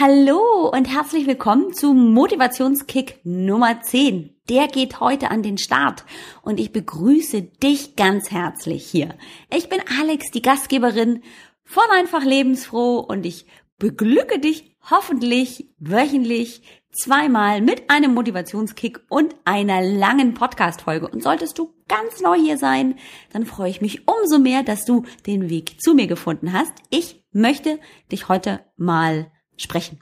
Hallo 0.00 0.70
und 0.70 0.86
herzlich 0.86 1.26
willkommen 1.26 1.74
zu 1.74 1.92
Motivationskick 1.92 3.20
Nummer 3.24 3.82
10. 3.82 4.34
Der 4.48 4.66
geht 4.66 5.00
heute 5.00 5.30
an 5.30 5.42
den 5.42 5.58
Start 5.58 6.06
und 6.40 6.58
ich 6.58 6.72
begrüße 6.72 7.42
dich 7.42 7.94
ganz 7.94 8.30
herzlich 8.30 8.86
hier. 8.86 9.14
Ich 9.54 9.68
bin 9.68 9.80
Alex, 10.00 10.30
die 10.30 10.40
Gastgeberin 10.40 11.22
von 11.64 11.82
Einfach 11.92 12.24
Lebensfroh 12.24 13.00
und 13.00 13.26
ich 13.26 13.44
beglücke 13.78 14.38
dich 14.38 14.74
hoffentlich 14.90 15.68
wöchentlich 15.78 16.62
zweimal 16.90 17.60
mit 17.60 17.90
einem 17.90 18.14
Motivationskick 18.14 19.00
und 19.10 19.36
einer 19.44 19.82
langen 19.82 20.32
Podcast-Folge. 20.32 21.06
Und 21.08 21.22
solltest 21.22 21.58
du 21.58 21.74
ganz 21.86 22.22
neu 22.22 22.38
hier 22.38 22.56
sein, 22.56 22.94
dann 23.30 23.44
freue 23.44 23.68
ich 23.68 23.82
mich 23.82 24.08
umso 24.08 24.38
mehr, 24.38 24.62
dass 24.62 24.86
du 24.86 25.04
den 25.26 25.50
Weg 25.50 25.82
zu 25.82 25.92
mir 25.92 26.06
gefunden 26.06 26.54
hast. 26.54 26.72
Ich 26.88 27.26
möchte 27.32 27.78
dich 28.10 28.30
heute 28.30 28.64
mal 28.78 29.30
sprechen. 29.56 30.00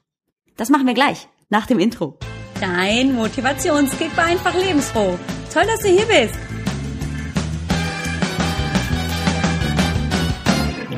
Das 0.56 0.68
machen 0.70 0.86
wir 0.86 0.94
gleich 0.94 1.28
nach 1.48 1.66
dem 1.66 1.78
Intro. 1.78 2.18
Dein 2.60 3.14
Motivationskick 3.14 4.16
war 4.16 4.24
einfach 4.24 4.54
lebensfroh. 4.54 5.18
Toll, 5.52 5.64
dass 5.66 5.80
du 5.80 5.88
hier 5.88 6.06
bist. 6.06 6.34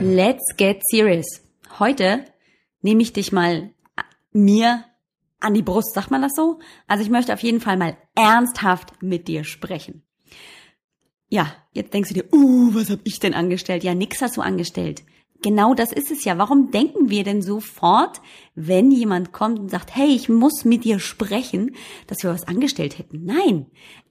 Let's 0.01 0.57
get 0.57 0.81
serious. 0.91 1.43
Heute 1.79 2.25
nehme 2.81 3.03
ich 3.03 3.13
dich 3.13 3.31
mal 3.31 3.71
mir 4.33 4.85
an 5.39 5.55
die 5.55 5.63
Brust, 5.63 5.95
sagt 5.95 6.11
man 6.11 6.23
das 6.23 6.33
so? 6.35 6.59
Also 6.87 7.05
ich 7.05 7.11
möchte 7.11 7.33
auf 7.33 7.43
jeden 7.43 7.61
Fall 7.61 7.77
mal 7.77 7.97
ernsthaft 8.15 9.03
mit 9.03 9.29
dir 9.29 9.45
sprechen. 9.45 10.03
Ja, 11.29 11.55
jetzt 11.73 11.95
denkst 11.95 12.11
du 12.11 12.15
dir, 12.15 12.33
uh, 12.33 12.75
was 12.75 12.91
hab 12.91 13.01
ich 13.05 13.19
denn 13.19 13.35
angestellt? 13.35 13.85
Ja, 13.85 13.95
nix 13.95 14.21
hast 14.21 14.37
du 14.37 14.43
angestellt. 14.43 15.03
Genau 15.43 15.75
das 15.75 15.93
ist 15.93 16.11
es 16.11 16.25
ja. 16.25 16.39
Warum 16.39 16.71
denken 16.71 17.11
wir 17.11 17.25
denn 17.25 17.43
sofort, 17.43 18.21
wenn 18.55 18.91
jemand 18.91 19.33
kommt 19.33 19.59
und 19.59 19.71
sagt, 19.71 19.95
hey, 19.95 20.09
ich 20.09 20.29
muss 20.29 20.65
mit 20.65 20.85
dir 20.85 21.01
sprechen, 21.01 21.75
dass 22.07 22.23
wir 22.23 22.31
was 22.31 22.47
angestellt 22.47 22.99
hätten? 22.99 23.25
Nein. 23.25 23.67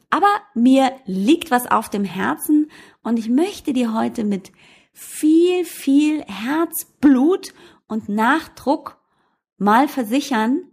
Aber 0.09 0.27
mir 0.53 0.91
liegt 1.05 1.51
was 1.51 1.71
auf 1.71 1.89
dem 1.89 2.03
Herzen 2.03 2.69
und 3.01 3.17
ich 3.17 3.29
möchte 3.29 3.71
dir 3.71 3.93
heute 3.93 4.25
mit 4.25 4.51
viel, 4.91 5.63
viel 5.63 6.21
Herzblut 6.23 7.53
und 7.87 8.09
Nachdruck 8.09 8.99
mal 9.57 9.87
versichern, 9.87 10.63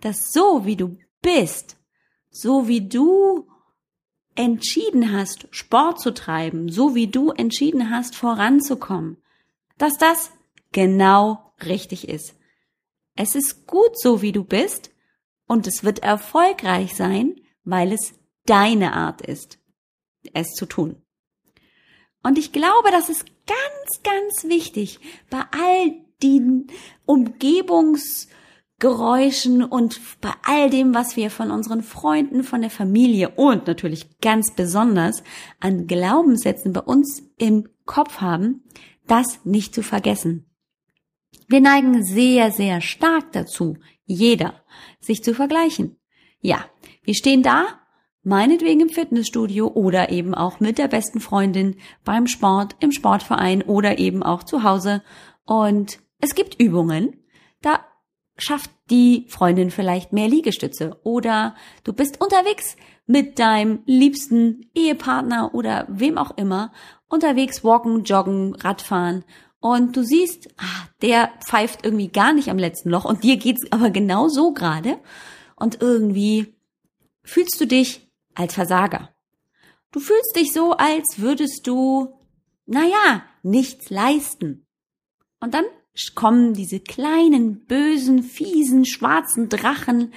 dass 0.00 0.32
so 0.32 0.64
wie 0.64 0.76
du 0.76 0.96
bist, 1.22 1.76
so 2.30 2.68
wie 2.68 2.88
du 2.88 3.48
entschieden 4.36 5.12
hast, 5.12 5.48
Sport 5.50 6.00
zu 6.00 6.14
treiben, 6.14 6.68
so 6.68 6.94
wie 6.94 7.08
du 7.08 7.30
entschieden 7.32 7.90
hast, 7.90 8.14
voranzukommen, 8.14 9.16
dass 9.78 9.96
das 9.96 10.32
genau 10.72 11.54
richtig 11.64 12.08
ist. 12.08 12.34
Es 13.16 13.34
ist 13.34 13.66
gut 13.66 13.98
so, 13.98 14.22
wie 14.22 14.32
du 14.32 14.44
bist 14.44 14.90
und 15.46 15.66
es 15.66 15.82
wird 15.82 16.00
erfolgreich 16.00 16.94
sein, 16.94 17.40
weil 17.64 17.92
es 17.92 18.12
deine 18.46 18.92
Art 18.92 19.22
ist, 19.22 19.58
es 20.32 20.54
zu 20.54 20.66
tun. 20.66 21.02
Und 22.22 22.38
ich 22.38 22.52
glaube, 22.52 22.90
das 22.90 23.08
ist 23.08 23.24
ganz, 23.46 24.02
ganz 24.02 24.44
wichtig 24.44 25.00
bei 25.30 25.42
all 25.50 25.94
den 26.22 26.66
Umgebungsgeräuschen 27.06 29.64
und 29.64 30.00
bei 30.20 30.34
all 30.44 30.68
dem, 30.70 30.94
was 30.94 31.16
wir 31.16 31.30
von 31.30 31.50
unseren 31.50 31.82
Freunden, 31.82 32.44
von 32.44 32.60
der 32.60 32.70
Familie 32.70 33.30
und 33.30 33.66
natürlich 33.66 34.20
ganz 34.20 34.52
besonders 34.54 35.24
an 35.60 35.86
Glaubenssätzen 35.86 36.72
bei 36.72 36.80
uns 36.80 37.22
im 37.36 37.68
Kopf 37.84 38.20
haben, 38.20 38.64
das 39.10 39.44
nicht 39.44 39.74
zu 39.74 39.82
vergessen. 39.82 40.48
Wir 41.48 41.60
neigen 41.60 42.04
sehr, 42.04 42.50
sehr 42.50 42.80
stark 42.80 43.32
dazu, 43.32 43.76
jeder, 44.04 44.62
sich 45.00 45.22
zu 45.22 45.34
vergleichen. 45.34 45.96
Ja, 46.40 46.64
wir 47.02 47.14
stehen 47.14 47.42
da, 47.42 47.80
meinetwegen 48.22 48.80
im 48.80 48.88
Fitnessstudio 48.88 49.68
oder 49.68 50.10
eben 50.10 50.34
auch 50.34 50.60
mit 50.60 50.78
der 50.78 50.88
besten 50.88 51.20
Freundin 51.20 51.76
beim 52.04 52.26
Sport, 52.26 52.76
im 52.80 52.92
Sportverein 52.92 53.62
oder 53.62 53.98
eben 53.98 54.22
auch 54.22 54.42
zu 54.42 54.62
Hause. 54.62 55.02
Und 55.44 55.98
es 56.20 56.34
gibt 56.34 56.60
Übungen, 56.60 57.16
da 57.62 57.80
schafft 58.36 58.70
die 58.90 59.26
Freundin 59.28 59.70
vielleicht 59.70 60.12
mehr 60.12 60.28
Liegestütze 60.28 61.00
oder 61.02 61.56
du 61.84 61.92
bist 61.92 62.20
unterwegs 62.20 62.76
mit 63.08 63.38
deinem 63.38 63.80
liebsten 63.86 64.70
Ehepartner 64.74 65.54
oder 65.54 65.86
wem 65.88 66.18
auch 66.18 66.36
immer 66.36 66.72
unterwegs 67.08 67.64
walken, 67.64 68.04
joggen, 68.04 68.54
Radfahren 68.54 69.24
und 69.60 69.96
du 69.96 70.04
siehst, 70.04 70.50
ah, 70.58 70.88
der 71.02 71.32
pfeift 71.44 71.84
irgendwie 71.84 72.08
gar 72.08 72.32
nicht 72.32 72.50
am 72.50 72.58
letzten 72.58 72.90
Loch 72.90 73.06
und 73.06 73.24
dir 73.24 73.38
geht's 73.38 73.66
aber 73.72 73.90
genau 73.90 74.28
so 74.28 74.52
gerade 74.52 74.98
und 75.56 75.80
irgendwie 75.80 76.54
fühlst 77.24 77.60
du 77.60 77.66
dich 77.66 78.08
als 78.34 78.54
Versager. 78.54 79.08
Du 79.90 80.00
fühlst 80.00 80.36
dich 80.36 80.52
so, 80.52 80.72
als 80.72 81.18
würdest 81.18 81.66
du, 81.66 82.14
naja, 82.66 83.22
nichts 83.42 83.88
leisten. 83.88 84.66
Und 85.40 85.54
dann 85.54 85.64
kommen 86.14 86.54
diese 86.54 86.80
kleinen, 86.80 87.64
bösen, 87.66 88.22
fiesen, 88.22 88.84
schwarzen 88.84 89.48
Drachen 89.48 90.12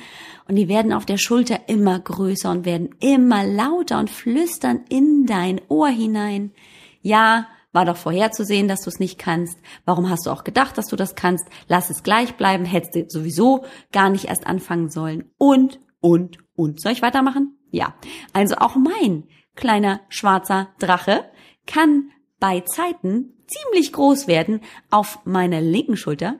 und 0.47 0.55
die 0.55 0.67
werden 0.67 0.93
auf 0.93 1.05
der 1.05 1.17
Schulter 1.17 1.69
immer 1.69 1.99
größer 1.99 2.51
und 2.51 2.65
werden 2.65 2.89
immer 2.99 3.45
lauter 3.45 3.99
und 3.99 4.09
flüstern 4.09 4.81
in 4.89 5.25
dein 5.25 5.61
Ohr 5.69 5.89
hinein. 5.89 6.51
Ja, 7.01 7.47
war 7.73 7.85
doch 7.85 7.97
vorherzusehen, 7.97 8.67
dass 8.67 8.81
du 8.81 8.89
es 8.89 8.99
nicht 8.99 9.17
kannst. 9.17 9.57
Warum 9.85 10.09
hast 10.09 10.25
du 10.25 10.29
auch 10.31 10.43
gedacht, 10.43 10.77
dass 10.77 10.87
du 10.87 10.95
das 10.95 11.15
kannst? 11.15 11.45
Lass 11.67 11.89
es 11.89 12.03
gleich 12.03 12.35
bleiben, 12.35 12.65
hättest 12.65 12.95
du 12.95 13.05
sowieso 13.07 13.63
gar 13.91 14.09
nicht 14.09 14.25
erst 14.25 14.45
anfangen 14.45 14.89
sollen. 14.89 15.31
Und, 15.37 15.79
und, 16.01 16.37
und. 16.55 16.81
Soll 16.81 16.91
ich 16.91 17.01
weitermachen? 17.01 17.57
Ja. 17.71 17.95
Also 18.33 18.55
auch 18.55 18.75
mein 18.75 19.23
kleiner 19.55 20.01
schwarzer 20.09 20.69
Drache 20.79 21.25
kann 21.65 22.11
bei 22.41 22.59
Zeiten 22.61 23.33
ziemlich 23.47 23.93
groß 23.93 24.27
werden 24.27 24.59
auf 24.89 25.19
meiner 25.23 25.61
linken 25.61 25.95
Schulter. 25.95 26.39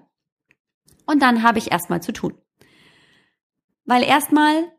Und 1.06 1.22
dann 1.22 1.44
habe 1.44 1.60
ich 1.60 1.72
erstmal 1.72 2.02
zu 2.02 2.12
tun. 2.12 2.34
Weil 3.86 4.04
erstmal 4.04 4.72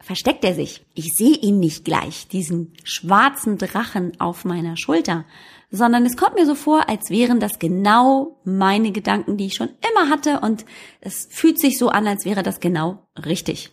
versteckt 0.00 0.44
er 0.44 0.54
sich. 0.54 0.86
Ich 0.94 1.14
sehe 1.16 1.36
ihn 1.36 1.58
nicht 1.58 1.84
gleich, 1.84 2.28
diesen 2.28 2.74
schwarzen 2.84 3.58
Drachen 3.58 4.18
auf 4.20 4.44
meiner 4.44 4.76
Schulter, 4.76 5.24
sondern 5.70 6.06
es 6.06 6.16
kommt 6.16 6.36
mir 6.36 6.46
so 6.46 6.54
vor, 6.54 6.88
als 6.88 7.10
wären 7.10 7.40
das 7.40 7.58
genau 7.58 8.40
meine 8.44 8.92
Gedanken, 8.92 9.36
die 9.36 9.46
ich 9.46 9.54
schon 9.54 9.70
immer 9.90 10.08
hatte 10.08 10.40
und 10.40 10.64
es 11.00 11.26
fühlt 11.30 11.60
sich 11.60 11.78
so 11.78 11.88
an, 11.88 12.06
als 12.06 12.24
wäre 12.24 12.44
das 12.44 12.60
genau 12.60 13.08
richtig. 13.16 13.72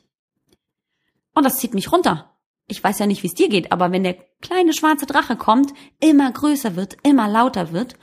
Und 1.35 1.43
das 1.43 1.57
zieht 1.57 1.75
mich 1.75 1.91
runter. 1.91 2.31
Ich 2.67 2.83
weiß 2.83 2.97
ja 2.97 3.05
nicht, 3.05 3.21
wie 3.21 3.27
es 3.27 3.35
dir 3.35 3.49
geht, 3.49 3.71
aber 3.71 3.91
wenn 3.91 4.03
der 4.03 4.17
kleine 4.45 4.73
schwarze 4.73 5.07
Drache 5.07 5.35
kommt, 5.35 5.73
immer 5.99 6.31
größer 6.31 6.75
wird, 6.75 6.97
immer 7.01 7.27
lauter 7.27 7.71
wird 7.71 7.95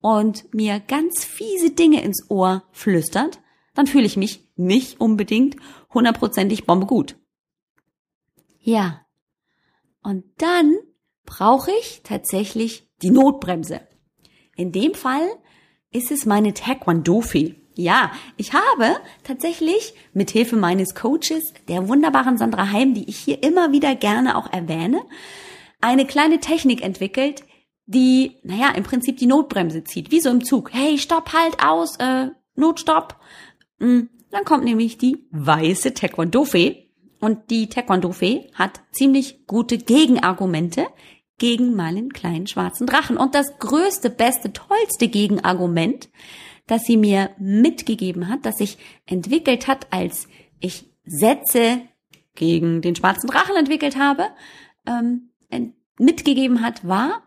und 0.00 0.52
mir 0.54 0.80
ganz 0.80 1.24
fiese 1.24 1.72
Dinge 1.72 2.02
ins 2.02 2.30
Ohr 2.30 2.64
flüstert, 2.72 3.40
dann 3.74 3.86
fühle 3.86 4.06
ich 4.06 4.16
mich 4.16 4.48
nicht 4.56 4.98
unbedingt 4.98 5.56
hundertprozentig 5.92 6.64
bombe 6.64 6.86
gut. 6.86 7.16
Ja. 8.60 9.04
Und 10.02 10.24
dann 10.38 10.74
brauche 11.26 11.70
ich 11.80 12.00
tatsächlich 12.02 12.88
die 13.02 13.10
Notbremse. 13.10 13.82
In 14.56 14.72
dem 14.72 14.94
Fall 14.94 15.28
ist 15.90 16.10
es 16.10 16.24
meine 16.24 16.54
Taekwondo-Fee. 16.54 17.56
Ja, 17.74 18.10
ich 18.36 18.52
habe 18.54 18.96
tatsächlich 19.22 19.94
mit 20.12 20.30
Hilfe 20.30 20.56
meines 20.56 20.94
Coaches, 20.94 21.52
der 21.68 21.88
wunderbaren 21.88 22.38
Sandra 22.38 22.70
Heim, 22.70 22.94
die 22.94 23.08
ich 23.08 23.18
hier 23.18 23.42
immer 23.42 23.72
wieder 23.72 23.94
gerne 23.94 24.36
auch 24.36 24.50
erwähne, 24.52 25.02
eine 25.80 26.06
kleine 26.06 26.40
Technik 26.40 26.82
entwickelt, 26.82 27.44
die, 27.86 28.36
naja, 28.44 28.70
im 28.70 28.84
Prinzip 28.84 29.16
die 29.16 29.26
Notbremse 29.26 29.82
zieht, 29.84 30.10
wie 30.10 30.20
so 30.20 30.30
im 30.30 30.44
Zug. 30.44 30.72
Hey, 30.72 30.98
stopp, 30.98 31.32
halt 31.32 31.56
aus, 31.62 31.96
äh, 31.96 32.28
Notstopp. 32.54 33.16
Hm, 33.80 34.08
dann 34.30 34.44
kommt 34.44 34.64
nämlich 34.64 34.98
die 34.98 35.26
weiße 35.32 35.94
Taekwondo-Fee 35.94 36.90
und 37.20 37.50
die 37.50 37.68
Taekwondo-Fee 37.68 38.50
hat 38.54 38.80
ziemlich 38.92 39.46
gute 39.46 39.78
Gegenargumente 39.78 40.86
gegen 41.38 41.74
meinen 41.74 42.12
kleinen 42.12 42.46
schwarzen 42.46 42.86
Drachen. 42.86 43.16
Und 43.16 43.34
das 43.34 43.58
größte, 43.58 44.10
beste, 44.10 44.52
tollste 44.52 45.08
Gegenargument, 45.08 46.10
das 46.66 46.82
sie 46.84 46.96
mir 46.96 47.30
mitgegeben 47.38 48.28
hat, 48.28 48.46
das 48.46 48.58
sich 48.58 48.78
entwickelt 49.06 49.66
hat, 49.66 49.88
als 49.90 50.28
ich 50.60 50.90
Sätze 51.04 51.80
gegen 52.36 52.82
den 52.82 52.94
schwarzen 52.94 53.28
Drachen 53.28 53.56
entwickelt 53.56 53.98
habe, 53.98 54.28
ähm, 54.86 55.30
mitgegeben 56.00 56.62
hat, 56.62 56.86
war, 56.86 57.22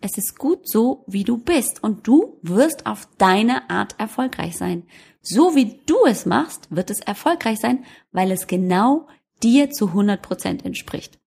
es 0.00 0.18
ist 0.18 0.38
gut 0.38 0.68
so, 0.68 1.04
wie 1.06 1.24
du 1.24 1.38
bist 1.38 1.82
und 1.82 2.06
du 2.06 2.38
wirst 2.42 2.86
auf 2.86 3.08
deine 3.18 3.70
Art 3.70 3.94
erfolgreich 3.98 4.56
sein. 4.56 4.84
So 5.20 5.54
wie 5.54 5.80
du 5.86 6.06
es 6.06 6.26
machst, 6.26 6.66
wird 6.70 6.90
es 6.90 7.00
erfolgreich 7.00 7.60
sein, 7.60 7.84
weil 8.10 8.30
es 8.32 8.46
genau 8.46 9.06
dir 9.42 9.70
zu 9.70 9.88
100 9.88 10.20
Prozent 10.20 10.64
entspricht. 10.64 11.20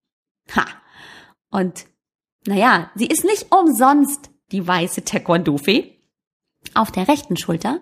Ha! 0.55 0.65
Und 1.49 1.85
naja, 2.45 2.91
sie 2.95 3.07
ist 3.07 3.23
nicht 3.23 3.51
umsonst 3.51 4.29
die 4.51 4.67
weiße 4.67 5.03
Taekwondo-Fee 5.03 5.95
auf 6.73 6.91
der 6.91 7.07
rechten 7.07 7.37
Schulter. 7.37 7.81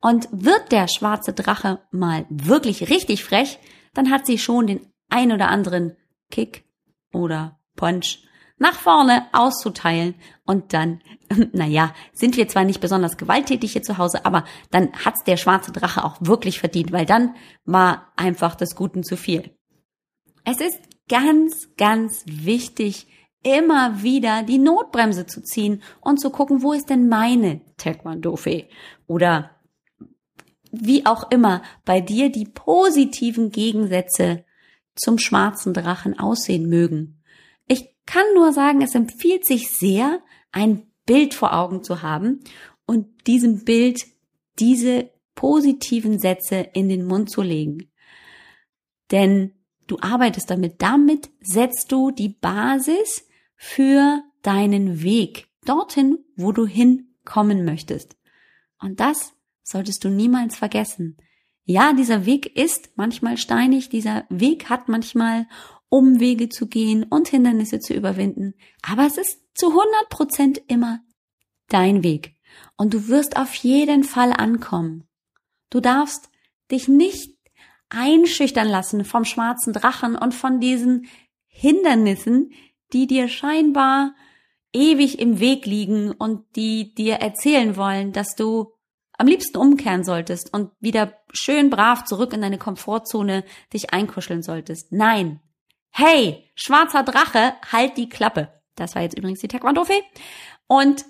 Und 0.00 0.28
wird 0.32 0.72
der 0.72 0.88
schwarze 0.88 1.32
Drache 1.32 1.80
mal 1.92 2.26
wirklich 2.28 2.90
richtig 2.90 3.22
frech, 3.22 3.60
dann 3.94 4.10
hat 4.10 4.26
sie 4.26 4.38
schon 4.38 4.66
den 4.66 4.92
ein 5.08 5.30
oder 5.30 5.48
anderen 5.48 5.96
Kick 6.30 6.64
oder 7.12 7.60
Punch 7.76 8.18
nach 8.58 8.74
vorne 8.74 9.26
auszuteilen 9.32 10.14
und 10.44 10.72
dann, 10.72 11.00
naja, 11.52 11.92
sind 12.12 12.36
wir 12.36 12.48
zwar 12.48 12.64
nicht 12.64 12.80
besonders 12.80 13.16
gewalttätig 13.16 13.72
hier 13.72 13.82
zu 13.82 13.98
Hause, 13.98 14.24
aber 14.24 14.44
dann 14.70 14.92
hat's 15.04 15.24
der 15.24 15.36
schwarze 15.36 15.72
Drache 15.72 16.04
auch 16.04 16.16
wirklich 16.20 16.60
verdient, 16.60 16.92
weil 16.92 17.06
dann 17.06 17.34
war 17.64 18.12
einfach 18.16 18.54
des 18.54 18.76
Guten 18.76 19.02
zu 19.02 19.16
viel. 19.16 19.56
Es 20.44 20.60
ist 20.60 20.78
ganz, 21.08 21.68
ganz 21.76 22.22
wichtig, 22.26 23.06
immer 23.42 24.02
wieder 24.02 24.42
die 24.44 24.58
Notbremse 24.58 25.26
zu 25.26 25.42
ziehen 25.42 25.82
und 26.00 26.20
zu 26.20 26.30
gucken, 26.30 26.62
wo 26.62 26.72
ist 26.72 26.90
denn 26.90 27.08
meine 27.08 27.60
Taekwondo-Fee? 27.76 28.68
Oder 29.06 29.50
wie 30.70 31.04
auch 31.04 31.30
immer 31.30 31.62
bei 31.84 32.00
dir 32.00 32.30
die 32.30 32.46
positiven 32.46 33.50
Gegensätze 33.50 34.44
zum 34.94 35.18
schwarzen 35.18 35.74
Drachen 35.74 36.18
aussehen 36.18 36.68
mögen. 36.68 37.21
Kann 38.06 38.24
nur 38.34 38.52
sagen, 38.52 38.82
es 38.82 38.94
empfiehlt 38.94 39.44
sich 39.44 39.70
sehr, 39.70 40.20
ein 40.50 40.86
Bild 41.06 41.34
vor 41.34 41.54
Augen 41.54 41.82
zu 41.82 42.02
haben 42.02 42.40
und 42.86 43.26
diesem 43.26 43.64
Bild 43.64 44.04
diese 44.58 45.10
positiven 45.34 46.18
Sätze 46.18 46.56
in 46.74 46.88
den 46.88 47.06
Mund 47.06 47.30
zu 47.30 47.42
legen. 47.42 47.90
Denn 49.10 49.52
du 49.86 49.98
arbeitest 50.00 50.50
damit, 50.50 50.82
damit 50.82 51.30
setzt 51.40 51.90
du 51.90 52.10
die 52.10 52.28
Basis 52.28 53.26
für 53.56 54.22
deinen 54.42 55.02
Weg 55.02 55.48
dorthin, 55.64 56.18
wo 56.36 56.52
du 56.52 56.66
hinkommen 56.66 57.64
möchtest. 57.64 58.16
Und 58.78 59.00
das 59.00 59.32
solltest 59.62 60.04
du 60.04 60.08
niemals 60.08 60.56
vergessen. 60.56 61.16
Ja, 61.64 61.92
dieser 61.92 62.26
Weg 62.26 62.56
ist 62.56 62.90
manchmal 62.96 63.36
steinig, 63.36 63.88
dieser 63.88 64.24
Weg 64.28 64.68
hat 64.68 64.88
manchmal 64.88 65.46
Umwege 65.92 66.48
zu 66.48 66.68
gehen 66.68 67.04
und 67.04 67.28
Hindernisse 67.28 67.78
zu 67.78 67.92
überwinden, 67.92 68.54
aber 68.80 69.06
es 69.06 69.18
ist 69.18 69.42
zu 69.54 69.68
100 69.68 70.08
Prozent 70.08 70.62
immer 70.66 71.00
dein 71.68 72.02
Weg. 72.02 72.34
Und 72.78 72.94
du 72.94 73.08
wirst 73.08 73.36
auf 73.36 73.52
jeden 73.56 74.02
Fall 74.02 74.32
ankommen. 74.32 75.06
Du 75.68 75.80
darfst 75.80 76.30
dich 76.70 76.88
nicht 76.88 77.36
einschüchtern 77.90 78.68
lassen 78.68 79.04
vom 79.04 79.26
schwarzen 79.26 79.74
Drachen 79.74 80.16
und 80.16 80.34
von 80.34 80.60
diesen 80.60 81.08
Hindernissen, 81.46 82.52
die 82.94 83.06
dir 83.06 83.28
scheinbar 83.28 84.14
ewig 84.72 85.18
im 85.18 85.40
Weg 85.40 85.66
liegen 85.66 86.12
und 86.12 86.56
die 86.56 86.94
dir 86.94 87.16
erzählen 87.16 87.76
wollen, 87.76 88.12
dass 88.12 88.34
du 88.34 88.72
am 89.18 89.26
liebsten 89.26 89.58
umkehren 89.58 90.04
solltest 90.04 90.54
und 90.54 90.70
wieder 90.80 91.18
schön 91.34 91.68
brav 91.68 92.04
zurück 92.04 92.32
in 92.32 92.40
deine 92.40 92.56
Komfortzone 92.56 93.44
dich 93.74 93.92
einkuscheln 93.92 94.42
solltest. 94.42 94.90
Nein. 94.90 95.40
Hey, 95.92 96.50
schwarzer 96.54 97.02
Drache, 97.02 97.54
halt 97.70 97.98
die 97.98 98.08
Klappe. 98.08 98.48
Das 98.76 98.94
war 98.94 99.02
jetzt 99.02 99.16
übrigens 99.16 99.40
die 99.40 99.48
Taekwondo-Fee. 99.48 100.02
Und 100.66 101.04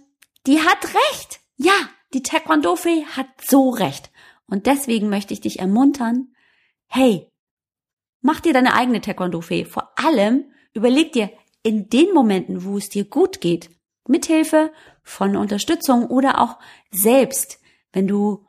die 0.47 0.61
hat 0.61 0.85
recht. 0.85 1.41
Ja, 1.57 1.73
die 2.13 2.23
Taekwondo-Fee 2.23 3.05
hat 3.07 3.29
so 3.41 3.71
recht. 3.71 4.11
Und 4.47 4.67
deswegen 4.67 5.09
möchte 5.09 5.33
ich 5.33 5.41
dich 5.41 5.61
ermuntern, 5.61 6.35
hey, 6.87 7.31
mach 8.21 8.41
dir 8.41 8.53
deine 8.53 8.75
eigene 8.75 9.01
Taekwondo-Fee. 9.01 9.65
Vor 9.65 9.93
allem 9.97 10.47
überleg 10.75 11.13
dir, 11.13 11.31
in 11.63 11.89
den 11.89 12.13
Momenten, 12.13 12.65
wo 12.65 12.77
es 12.77 12.89
dir 12.89 13.05
gut 13.05 13.41
geht, 13.41 13.71
mithilfe 14.09 14.73
von 15.05 15.37
Unterstützung 15.37 16.07
oder 16.07 16.41
auch 16.41 16.59
selbst, 16.91 17.61
wenn 17.93 18.09
du 18.09 18.47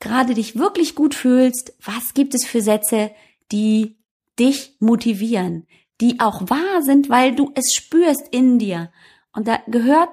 gerade 0.00 0.34
dich 0.34 0.56
wirklich 0.58 0.96
gut 0.96 1.14
fühlst, 1.14 1.72
was 1.80 2.14
gibt 2.14 2.34
es 2.34 2.44
für 2.44 2.62
Sätze, 2.62 3.12
die 3.52 3.97
dich 4.38 4.76
motivieren, 4.80 5.66
die 6.00 6.20
auch 6.20 6.48
wahr 6.48 6.82
sind, 6.82 7.08
weil 7.08 7.34
du 7.34 7.50
es 7.54 7.74
spürst 7.74 8.28
in 8.30 8.58
dir. 8.58 8.92
Und 9.32 9.48
da 9.48 9.60
gehört, 9.66 10.10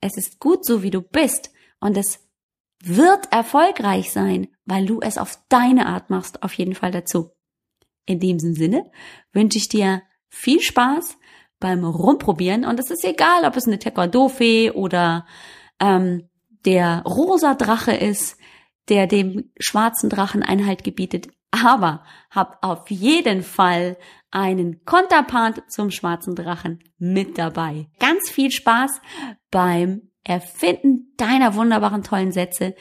es 0.00 0.16
ist 0.16 0.40
gut 0.40 0.64
so, 0.64 0.82
wie 0.82 0.90
du 0.90 1.00
bist. 1.00 1.50
Und 1.80 1.96
es 1.96 2.20
wird 2.82 3.32
erfolgreich 3.32 4.12
sein, 4.12 4.48
weil 4.64 4.86
du 4.86 5.00
es 5.00 5.18
auf 5.18 5.38
deine 5.48 5.86
Art 5.86 6.10
machst, 6.10 6.42
auf 6.42 6.52
jeden 6.54 6.74
Fall 6.74 6.90
dazu. 6.90 7.30
In 8.04 8.20
diesem 8.20 8.54
Sinne 8.54 8.90
wünsche 9.32 9.58
ich 9.58 9.68
dir 9.68 10.02
viel 10.28 10.60
Spaß 10.60 11.16
beim 11.58 11.84
Rumprobieren. 11.84 12.64
Und 12.64 12.78
es 12.78 12.90
ist 12.90 13.04
egal, 13.04 13.44
ob 13.44 13.56
es 13.56 13.66
eine 13.66 13.78
Taekwondo-Fee 13.78 14.70
oder 14.70 15.26
ähm, 15.80 16.28
der 16.64 17.02
rosa 17.02 17.54
Drache 17.54 17.94
ist, 17.94 18.38
der 18.88 19.06
dem 19.06 19.50
schwarzen 19.58 20.10
Drachen 20.10 20.42
Einhalt 20.42 20.84
gebietet. 20.84 21.28
Aber 21.64 22.04
hab 22.30 22.58
auf 22.62 22.90
jeden 22.90 23.42
Fall 23.42 23.96
einen 24.30 24.84
Konterpart 24.84 25.70
zum 25.70 25.90
schwarzen 25.90 26.34
Drachen 26.34 26.80
mit 26.98 27.38
dabei. 27.38 27.88
Ganz 27.98 28.28
viel 28.30 28.50
Spaß 28.50 29.00
beim 29.50 30.10
Erfinden 30.24 31.14
deiner 31.16 31.54
wunderbaren 31.54 32.02
tollen 32.02 32.32
Sätze. 32.32 32.74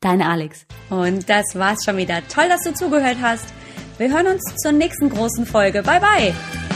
Deine 0.00 0.28
Alex. 0.28 0.66
Und 0.88 1.28
das 1.28 1.44
war's 1.54 1.84
schon 1.84 1.98
wieder. 1.98 2.26
Toll, 2.28 2.48
dass 2.48 2.62
du 2.62 2.72
zugehört 2.72 3.18
hast. 3.20 3.52
Wir 3.98 4.10
hören 4.10 4.28
uns 4.28 4.42
zur 4.62 4.72
nächsten 4.72 5.10
großen 5.10 5.44
Folge. 5.44 5.82
Bye 5.82 6.00
bye. 6.00 6.69